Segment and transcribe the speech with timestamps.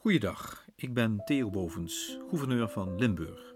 [0.00, 3.54] Goeiedag, ik ben Theo Bovens, gouverneur van Limburg.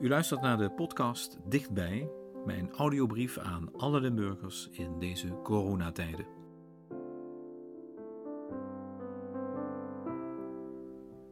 [0.00, 2.10] U luistert naar de podcast Dichtbij,
[2.44, 6.26] mijn audiobrief aan alle Limburgers in deze coronatijden.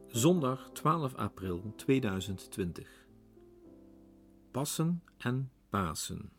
[0.07, 3.07] Zondag 12 april 2020.
[4.51, 6.31] Passen en Pasen.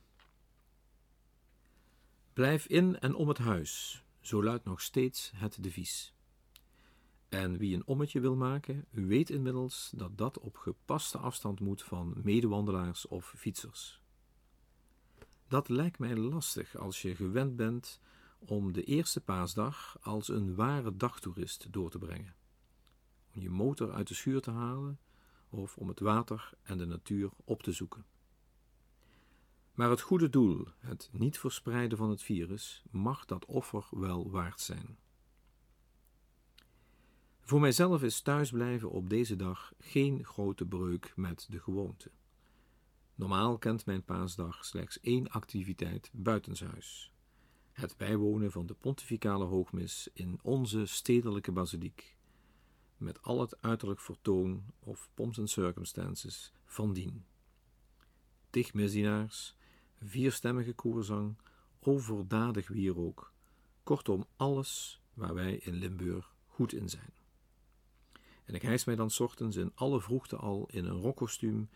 [2.32, 6.14] Blijf in en om het huis, zo luidt nog steeds het devies.
[7.32, 12.14] En wie een ommetje wil maken, weet inmiddels dat dat op gepaste afstand moet van
[12.22, 14.00] medewandelaars of fietsers.
[15.48, 18.00] Dat lijkt mij lastig als je gewend bent
[18.38, 22.34] om de eerste paasdag als een ware dagtoerist door te brengen.
[23.35, 24.99] Om je motor uit de schuur te halen
[25.50, 28.04] of om het water en de natuur op te zoeken.
[29.74, 34.60] Maar het goede doel, het niet verspreiden van het virus, mag dat offer wel waard
[34.60, 34.98] zijn.
[37.44, 42.10] Voor mijzelf is thuisblijven op deze dag geen grote breuk met de gewoonte.
[43.14, 47.12] Normaal kent mijn paasdag slechts één activiteit buitenshuis:
[47.72, 52.16] het bijwonen van de pontificale hoogmis in onze stedelijke basiliek,
[52.96, 57.24] met al het uiterlijk vertoon of pomps en circumstances van dien.
[58.50, 59.56] Tig misdienaars,
[60.02, 61.36] vierstemmige koerzang,
[61.80, 63.32] overdadig wierook,
[63.82, 67.21] kortom alles waar wij in Limburg goed in zijn.
[68.44, 71.68] En ik hijs mij dan ochtends in alle vroegte al in een rokkostuum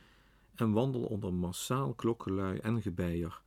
[0.54, 3.42] en wandel onder massaal klokgelui en gebeier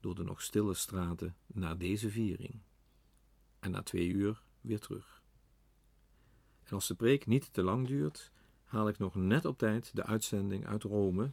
[0.00, 2.60] door de nog stille straten naar deze viering.
[3.58, 5.22] En na twee uur weer terug.
[6.64, 8.32] En als de preek niet te lang duurt,
[8.64, 11.32] haal ik nog net op tijd de uitzending uit Rome,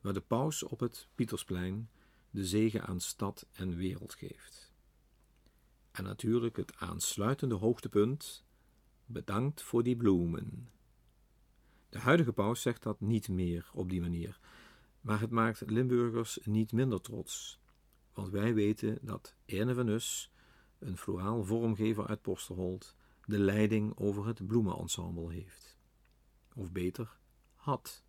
[0.00, 1.90] waar de paus op het Pietersplein
[2.30, 4.72] de zegen aan stad en wereld geeft.
[5.90, 8.44] En natuurlijk het aansluitende hoogtepunt:
[9.06, 10.68] bedankt voor die bloemen.
[11.88, 14.40] De huidige paus zegt dat niet meer op die manier,
[15.00, 17.60] maar het maakt Limburgers niet minder trots,
[18.12, 20.32] want wij weten dat Erne van Us,
[20.78, 25.76] een floraal vormgever uit Posterholt, de leiding over het bloemenensemble heeft.
[26.54, 27.18] Of beter,
[27.54, 28.04] had,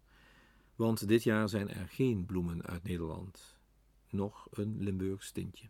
[0.76, 3.60] want dit jaar zijn er geen bloemen uit Nederland,
[4.10, 5.70] nog een Limburgs tintje.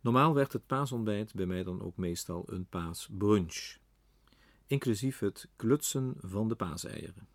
[0.00, 3.78] Normaal werd het paasontbijt bij mij dan ook meestal een paasbrunch
[4.70, 7.28] inclusief het klutsen van de paaseieren,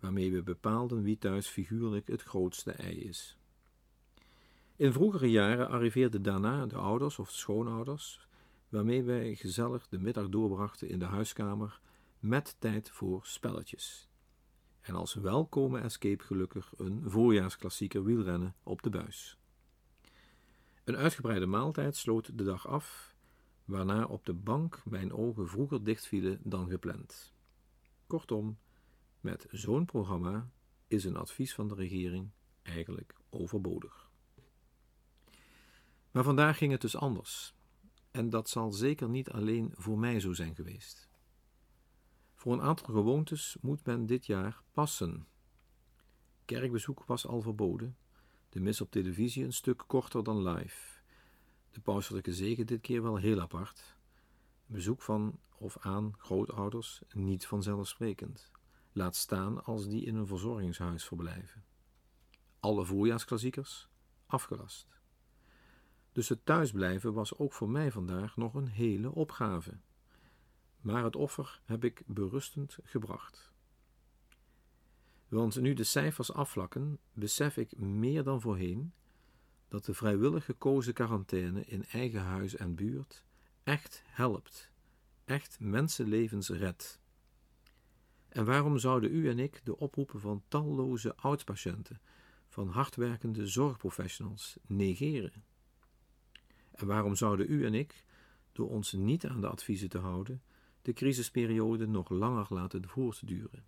[0.00, 3.36] waarmee we bepaalden wie thuis figuurlijk het grootste ei is.
[4.76, 8.28] In vroegere jaren arriveerden daarna de ouders of schoonouders,
[8.68, 11.80] waarmee wij gezellig de middag doorbrachten in de huiskamer
[12.18, 14.08] met tijd voor spelletjes.
[14.80, 19.38] En als welkome escape gelukkig een voorjaarsklassieker wielrennen op de buis.
[20.84, 23.15] Een uitgebreide maaltijd sloot de dag af
[23.66, 27.34] waarna op de bank mijn ogen vroeger dichtvielen dan gepland.
[28.06, 28.58] Kortom,
[29.20, 30.50] met zo'n programma
[30.86, 32.30] is een advies van de regering
[32.62, 34.10] eigenlijk overbodig.
[36.10, 37.54] Maar vandaag ging het dus anders.
[38.10, 41.08] En dat zal zeker niet alleen voor mij zo zijn geweest.
[42.34, 45.26] Voor een aantal gewoontes moet men dit jaar passen.
[46.44, 47.96] Kerkbezoek was al verboden,
[48.48, 50.95] de mis op televisie een stuk korter dan live.
[51.76, 53.96] De pauselijke zegen dit keer wel heel apart.
[54.66, 58.50] Bezoek van of aan grootouders niet vanzelfsprekend.
[58.92, 61.64] Laat staan als die in een verzorgingshuis verblijven.
[62.60, 63.88] Alle voorjaarsklassiekers
[64.26, 65.00] afgelast.
[66.12, 69.78] Dus het thuisblijven was ook voor mij vandaag nog een hele opgave.
[70.80, 73.52] Maar het offer heb ik berustend gebracht.
[75.28, 78.92] Want nu de cijfers afvlakken, besef ik meer dan voorheen
[79.68, 83.24] dat de vrijwillig gekozen quarantaine in eigen huis en buurt
[83.62, 84.70] echt helpt,
[85.24, 87.00] echt mensenlevens redt.
[88.28, 92.00] En waarom zouden u en ik de oproepen van talloze oudpatiënten,
[92.48, 95.44] van hardwerkende zorgprofessionals negeren?
[96.70, 98.04] En waarom zouden u en ik,
[98.52, 100.42] door ons niet aan de adviezen te houden,
[100.82, 103.66] de crisisperiode nog langer laten voortduren?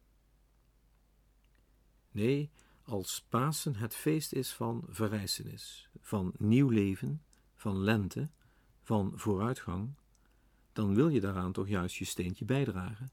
[2.11, 2.51] Nee,
[2.88, 7.23] als Pasen het feest is van verrijzenis, van nieuw leven,
[7.55, 8.29] van lente,
[8.82, 9.94] van vooruitgang,
[10.73, 13.11] dan wil je daaraan toch juist je steentje bijdragen.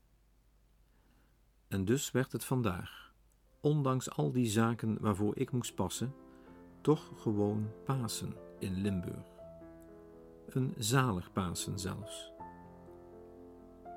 [1.67, 3.13] En dus werd het vandaag,
[3.59, 6.13] ondanks al die zaken waarvoor ik moest passen,
[6.81, 9.27] toch gewoon Pasen in Limburg.
[10.45, 12.31] Een zalig Pasen zelfs.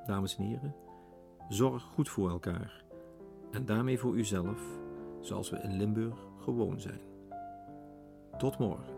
[0.07, 0.75] Dames en heren,
[1.49, 2.85] zorg goed voor elkaar
[3.51, 4.87] en daarmee voor uzelf
[5.21, 7.01] zoals we in Limburg gewoon zijn.
[8.39, 8.98] Tot morgen.